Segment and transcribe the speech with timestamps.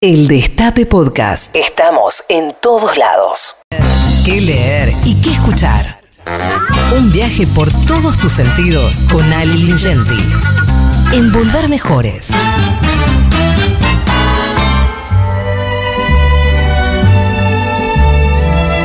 [0.00, 1.56] El Destape Podcast.
[1.56, 3.56] Estamos en todos lados.
[4.24, 6.02] ¿Qué leer y qué escuchar?
[6.96, 10.22] Un viaje por todos tus sentidos con Ali Lingenti.
[11.12, 12.28] En Volver Mejores.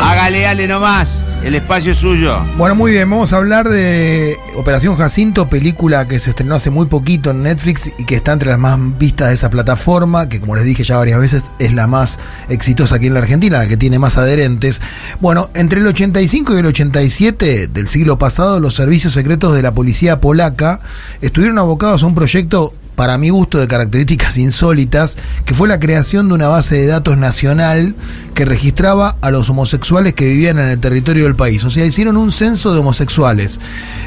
[0.01, 1.21] Hágale, Ale, nomás.
[1.43, 2.37] El espacio es suyo.
[2.57, 6.85] Bueno, muy bien, vamos a hablar de Operación Jacinto, película que se estrenó hace muy
[6.85, 10.55] poquito en Netflix y que está entre las más vistas de esa plataforma, que como
[10.55, 12.17] les dije ya varias veces es la más
[12.47, 14.81] exitosa aquí en la Argentina, la que tiene más adherentes.
[15.19, 19.73] Bueno, entre el 85 y el 87 del siglo pasado, los servicios secretos de la
[19.73, 20.79] policía polaca
[21.19, 26.27] estuvieron abocados a un proyecto para mi gusto, de características insólitas, que fue la creación
[26.27, 27.95] de una base de datos nacional
[28.33, 31.63] que registraba a los homosexuales que vivían en el territorio del país.
[31.63, 33.59] O sea, hicieron un censo de homosexuales.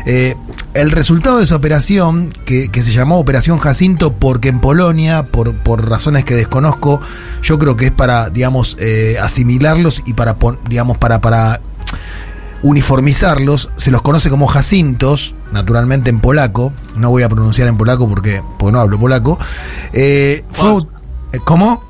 [0.07, 0.35] Eh,
[0.75, 5.89] el resultado de esa operación, que, se llamó Operación Jacinto, porque en Polonia, por, por
[5.89, 7.01] razones que desconozco,
[7.43, 10.37] yo creo que es para, digamos, eh, asimilarlos y para,
[10.69, 11.61] digamos, para, para
[12.67, 18.09] uniformizarlos, se los conoce como jacintos, naturalmente en polaco, no voy a pronunciar en polaco
[18.09, 19.39] porque, no hablo polaco.
[19.93, 20.83] Eh, fue,
[21.33, 21.85] eh, ¿Cómo?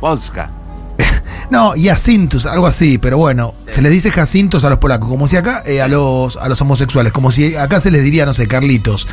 [0.00, 0.50] Polska.
[1.50, 5.36] no, Jacintus, algo así, pero bueno, se les dice jacintos a los polacos, como si
[5.36, 8.48] acá eh, a los a los homosexuales, como si acá se les diría, no sé,
[8.48, 9.06] Carlitos.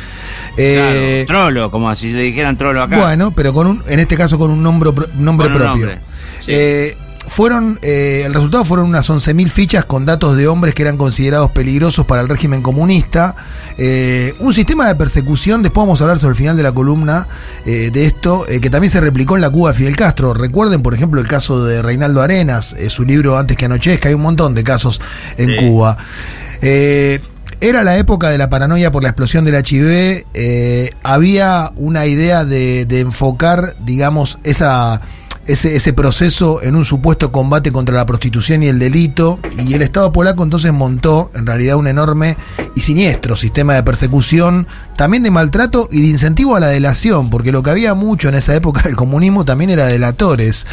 [0.56, 2.98] Eh, trolo, como si le dijeran trolo acá.
[2.98, 5.90] Bueno, pero con un, en este caso con un nombre, nombre propio.
[6.46, 10.96] Eh, fueron, eh, el resultado fueron unas 11.000 fichas con datos de hombres que eran
[10.96, 13.34] considerados peligrosos para el régimen comunista.
[13.78, 17.26] Eh, un sistema de persecución, después vamos a hablar sobre el final de la columna
[17.64, 20.34] eh, de esto, que también se replicó en la Cuba de Fidel Castro.
[20.34, 24.22] Recuerden, por ejemplo, el caso de Reinaldo Arenas, su libro Antes que anochezca, hay un
[24.22, 25.00] montón de casos
[25.36, 25.96] en Cuba.
[27.58, 30.24] Era la época de la paranoia por la explosión del HIV.
[31.02, 35.00] había una idea de enfocar, digamos, esa
[35.46, 39.82] ese, ese proceso en un supuesto combate contra la prostitución y el delito, y el
[39.82, 42.36] Estado polaco entonces montó en realidad un enorme
[42.74, 44.66] y siniestro sistema de persecución,
[44.96, 48.34] también de maltrato y de incentivo a la delación, porque lo que había mucho en
[48.34, 50.66] esa época del comunismo también era delatores.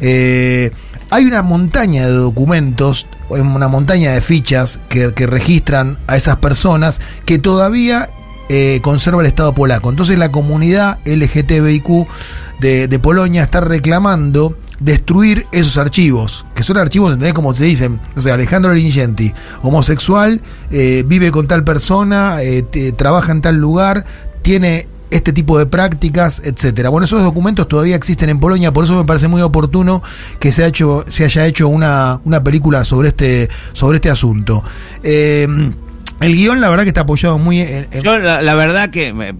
[0.00, 0.70] Eh,
[1.10, 7.00] hay una montaña de documentos, una montaña de fichas que, que registran a esas personas
[7.26, 8.10] que todavía
[8.52, 9.90] eh, conserva el Estado polaco.
[9.90, 12.06] Entonces la comunidad LGTBIQ
[12.60, 17.34] de, Polonia está reclamando destruir esos archivos, que son archivos, ¿entendés?
[17.34, 19.32] Como se dicen, o sea, Alejandro Lingenti,
[19.62, 22.62] homosexual, eh, vive con tal persona, eh,
[22.96, 24.04] trabaja en tal lugar,
[24.42, 26.88] tiene este tipo de prácticas, etcétera.
[26.88, 30.02] Bueno, esos documentos todavía existen en Polonia, por eso me parece muy oportuno
[30.38, 34.62] que se, ha hecho, se haya hecho una, una película sobre este, sobre este asunto.
[35.02, 35.46] Eh,
[36.20, 37.88] el guion, la verdad, que está apoyado muy en.
[38.02, 39.34] Yo, la, verdad que.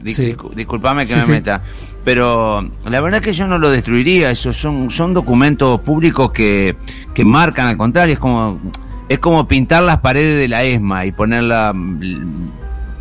[0.54, 1.62] disculpame que me meta.
[2.05, 4.31] Pero la verdad que yo no lo destruiría.
[4.31, 6.77] Esos son, son documentos públicos que,
[7.15, 8.59] que marcan, al contrario, es como.
[9.09, 11.75] Es como pintar las paredes de la ESMA y ponerla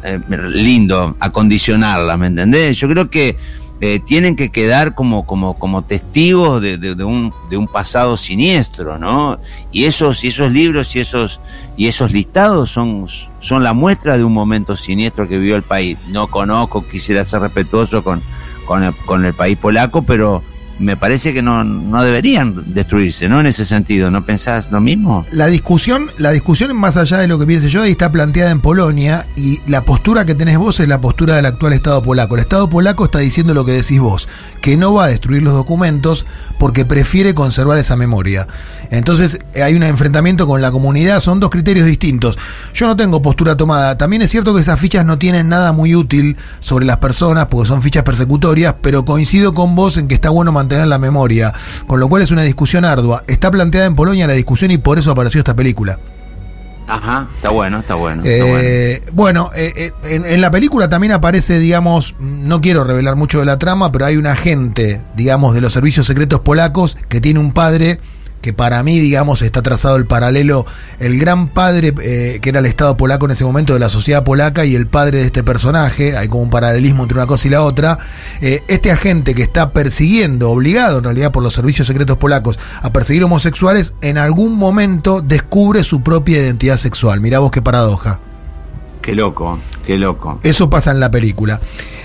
[0.03, 2.79] eh, lindo, acondicionarla, ¿me entendés?
[2.79, 3.37] Yo creo que
[3.81, 8.97] eh, tienen que quedar como, como, como testigos de, de, un, de un pasado siniestro,
[8.97, 9.39] ¿no?
[9.71, 11.39] Y esos, y esos libros y esos,
[11.77, 13.07] y esos listados son,
[13.39, 15.97] son la muestra de un momento siniestro que vivió el país.
[16.09, 18.21] No conozco, quisiera ser respetuoso con,
[18.69, 20.43] con, el, con el país polaco, pero
[20.79, 23.41] me parece que no, no deberían destruirse, ¿no?
[23.41, 25.25] En ese sentido, ¿no pensás lo mismo?
[25.31, 28.61] La discusión, la discusión más allá de lo que piense yo, ahí está planteada en
[28.61, 32.35] Polonia y la postura que tenés vos es la postura del actual Estado polaco.
[32.35, 34.29] El Estado polaco está diciendo lo que decís vos,
[34.61, 36.25] que no va a destruir los documentos
[36.57, 38.47] porque prefiere conservar esa memoria.
[38.89, 42.37] Entonces hay un enfrentamiento con la comunidad, son dos criterios distintos.
[42.73, 43.97] Yo no tengo postura tomada.
[43.97, 47.67] También es cierto que esas fichas no tienen nada muy útil sobre las personas porque
[47.67, 51.53] son fichas persecutorias, pero coincido con vos en que está bueno mantener la memoria,
[51.87, 53.23] con lo cual es una discusión ardua.
[53.27, 55.99] Está planteada en Polonia la discusión y por eso apareció esta película.
[56.87, 58.23] Ajá, está bueno, está bueno.
[58.25, 63.37] Eh, bueno, eh, eh, en, en, la película también aparece, digamos, no quiero revelar mucho
[63.39, 67.39] de la trama, pero hay un agente, digamos, de los servicios secretos polacos que tiene
[67.39, 67.99] un padre
[68.41, 70.65] que para mí, digamos, está trazado el paralelo,
[70.99, 74.23] el gran padre eh, que era el Estado polaco en ese momento de la sociedad
[74.23, 77.51] polaca y el padre de este personaje, hay como un paralelismo entre una cosa y
[77.51, 77.97] la otra,
[78.41, 82.91] eh, este agente que está persiguiendo, obligado en realidad por los servicios secretos polacos a
[82.91, 87.19] perseguir homosexuales, en algún momento descubre su propia identidad sexual.
[87.21, 88.19] Mirá vos qué paradoja.
[89.01, 90.39] Qué loco, qué loco.
[90.43, 91.59] Eso pasa en la película.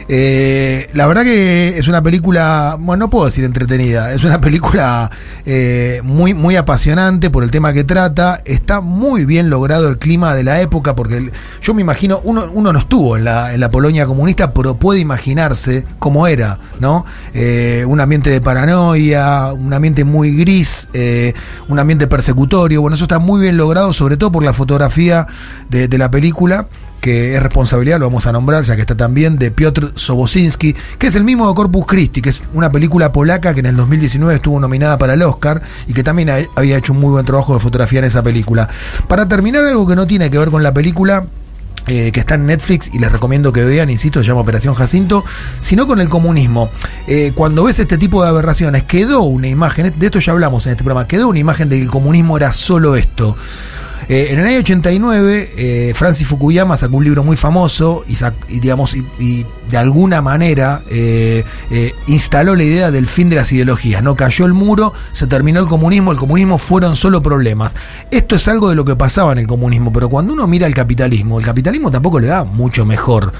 [0.09, 5.11] Eh, la verdad que es una película, bueno, no puedo decir entretenida, es una película
[5.47, 8.41] eh, muy, muy apasionante por el tema que trata.
[8.45, 11.31] Está muy bien logrado el clima de la época, porque
[11.63, 15.01] yo me imagino, uno, uno no estuvo en la, en la Polonia comunista, pero puede
[15.01, 17.05] imaginarse cómo era, ¿no?
[17.33, 20.89] Eh, un ambiente de paranoia, un ambiente muy gris,
[21.69, 22.81] un ambiente persecutorio.
[22.81, 25.27] Bueno, eso está muy bien logrado, sobre todo por la fotografía
[25.69, 26.69] de la película
[27.05, 31.07] que es responsabilidad, lo vamos a nombrar, ya que está también, de Piotr Sobosinski, que
[31.07, 34.37] es el mismo de Corpus Christi, que es una película polaca que en el 2019
[34.37, 37.61] estuvo nominada para el Oscar y que también había hecho un muy buen trabajo de
[37.61, 38.71] fotografía en esa película.
[39.07, 41.27] Para terminar, algo que no tiene que ver con la película,
[41.89, 45.27] eh, que está en Netflix y les recomiendo que vean, insisto, se llama Operación Jacinto,
[45.61, 46.71] sino con el comunismo.
[47.07, 50.73] Eh, cuando ves este tipo de aberraciones, quedó una imagen, de esto ya hablamos en
[50.73, 53.37] este programa, quedó una imagen de que el comunismo era solo esto.
[54.09, 58.05] Eh, en el año 89, eh, Francis Fukuyama sacó un libro muy famoso
[58.49, 61.43] y, digamos, y, de alguna manera eh,
[62.07, 64.03] instaló la idea del fin de las ideologías.
[64.03, 67.75] No cayó el muro, se terminó el comunismo, el comunismo fueron solo problemas.
[68.11, 70.75] Esto es algo de lo que pasaba en el comunismo, pero cuando uno mira el
[70.75, 73.33] capitalismo, el capitalismo tampoco le da mucho mejor.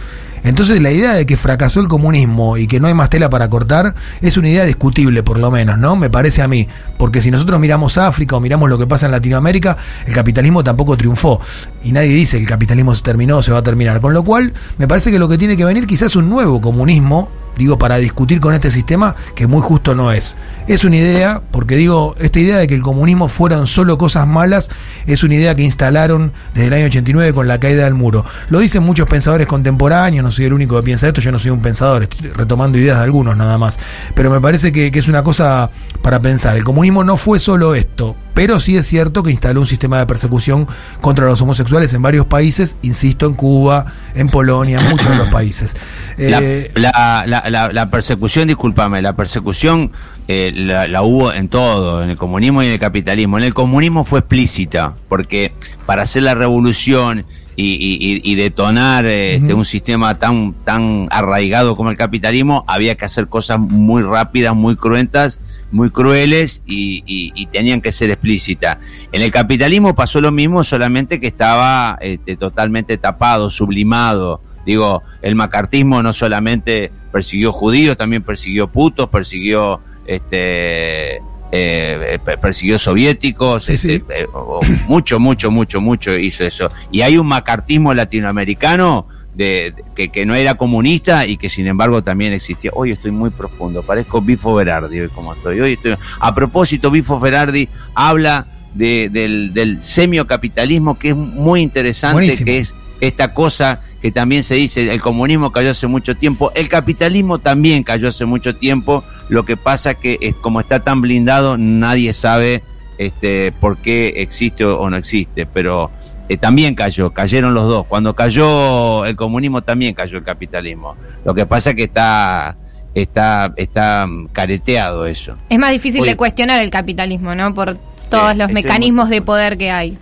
[0.45, 3.49] Entonces la idea de que fracasó el comunismo y que no hay más tela para
[3.49, 5.97] cortar es una idea discutible por lo menos, ¿no?
[5.97, 6.69] Me parece a mí.
[6.99, 9.77] Porque si nosotros miramos África o miramos lo que pasa en Latinoamérica,
[10.07, 11.41] el capitalismo tampoco triunfó.
[11.83, 14.01] Y nadie dice que el capitalismo se terminó o se va a terminar.
[14.01, 16.61] Con lo cual, me parece que lo que tiene que venir quizás es un nuevo
[16.61, 20.37] comunismo digo, para discutir con este sistema que muy justo no es.
[20.67, 24.71] Es una idea, porque digo, esta idea de que el comunismo fueran solo cosas malas
[25.07, 28.25] es una idea que instalaron desde el año 89 con la caída del muro.
[28.49, 31.51] Lo dicen muchos pensadores contemporáneos, no soy el único que piensa esto, yo no soy
[31.51, 33.79] un pensador, estoy retomando ideas de algunos nada más,
[34.15, 35.71] pero me parece que, que es una cosa
[36.03, 36.57] para pensar.
[36.57, 40.07] El comunismo no fue solo esto, pero sí es cierto que instaló un sistema de
[40.07, 40.67] persecución
[41.01, 45.29] contra los homosexuales en varios países, insisto, en Cuba, en Polonia, en muchos de los
[45.29, 45.77] países.
[46.19, 49.93] la, eh, persecución, discúlpame, la persecución
[50.27, 53.39] eh, la, hubo en todo, en el comunismo y en el capitalismo.
[53.39, 55.53] En el comunismo fue explícita, porque
[55.87, 62.65] para hacer la revolución y, detonar este, un sistema tan, tan arraigado como el capitalismo,
[62.67, 65.39] había que hacer cosas muy rápidas, muy cruentas
[65.75, 68.79] muy crueles y, tenían que ser explícitas.
[69.11, 74.41] En el capitalismo pasó lo mismo, solamente que estaba este, totalmente tapado, sublimado.
[74.65, 81.21] Digo, el macartismo no solamente persiguió judíos, también persiguió putos, persiguió este
[81.57, 84.27] eh, persiguió soviéticos, este, eh,
[84.89, 86.71] mucho, mucho, mucho, mucho hizo eso.
[86.91, 92.03] Y hay un macartismo latinoamericano de, que, que, no era comunista y que sin embargo
[92.03, 92.73] también existía.
[92.75, 95.61] Hoy estoy muy profundo, parezco Bifo Berardi hoy como estoy.
[95.61, 102.37] Hoy estoy a propósito, Bifo Berardi habla de, del, del semiocapitalismo que es muy interesante,
[102.45, 106.69] que es esta cosa que también se dice, el comunismo cayó hace mucho tiempo, el
[106.69, 111.57] capitalismo también cayó hace mucho tiempo, lo que pasa que es, como está tan blindado,
[111.57, 112.63] nadie sabe
[112.99, 115.91] este, por qué existe o no existe, pero
[116.29, 117.87] eh, también cayó, cayeron los dos.
[117.87, 120.97] Cuando cayó el comunismo también cayó el capitalismo.
[121.25, 122.57] Lo que pasa es que está
[122.95, 125.37] está está careteado eso.
[125.51, 127.53] Es más difícil de cuestionar el capitalismo, ¿no?
[127.53, 127.77] Por
[128.09, 129.99] todos eh, los mecanismos de poder que hay.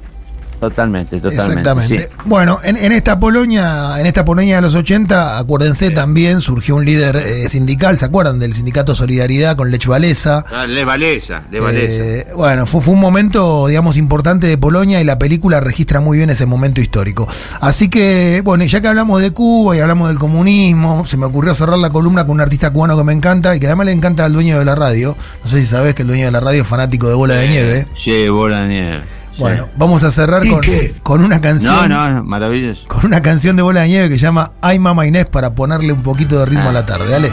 [0.62, 1.58] Totalmente, totalmente.
[1.58, 2.10] Exactamente.
[2.24, 7.16] Bueno, en, esta Polonia, en esta Polonia de los 80, acuérdense también, surgió un líder
[7.16, 8.38] eh, sindical, ¿se acuerdan?
[8.38, 10.44] Del sindicato Solidaridad con Lech Walesa.
[10.54, 15.18] Ah, Lech Walesa, eh, bueno, fue, fue un momento, digamos, importante de Polonia y la
[15.18, 17.26] película registra muy bien ese momento histórico.
[17.60, 21.56] Así que, bueno, ya que hablamos de Cuba y hablamos del comunismo, se me ocurrió
[21.56, 24.24] cerrar la columna con un artista cubano que me encanta y que además le encanta
[24.24, 25.16] al dueño de la radio.
[25.42, 27.48] No sé si sabes que el dueño de la radio es fanático de Bola de
[27.48, 27.88] Nieve.
[27.96, 29.21] Sí, Bola de Nieve.
[29.38, 30.60] Bueno, vamos a cerrar con,
[31.02, 31.88] con, una canción.
[31.88, 32.86] No, no, maravilloso.
[32.88, 35.92] Con una canción de Bola de Nieve que se llama Ay Mama Inés para ponerle
[35.92, 37.10] un poquito de ritmo a la tarde.
[37.10, 37.32] Dale.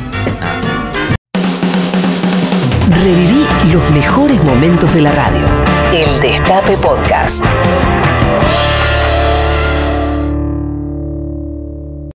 [2.90, 5.46] Reviví los mejores momentos de la radio.
[5.94, 7.44] El Destape Podcast.